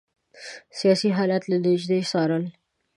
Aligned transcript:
سیاسي 0.79 1.09
حالات 1.17 1.43
له 1.51 1.57
نیژدې 1.65 1.99
څارل. 2.11 2.43